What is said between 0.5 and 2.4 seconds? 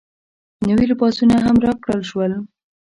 نوي لباسونه هم راکړل شول.